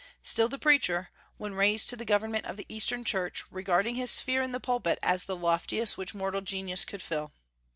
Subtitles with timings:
[0.23, 4.41] Still the preacher, when raised to the government of the Eastern church, regarding his sphere
[4.41, 7.33] in the pulpit as the loftiest which mortal genius could fill.